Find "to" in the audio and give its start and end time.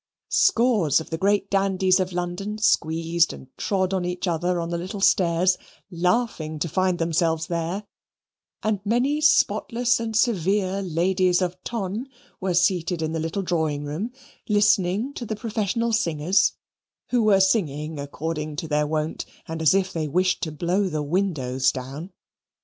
6.57-6.67, 15.13-15.23, 18.55-18.67, 20.41-20.51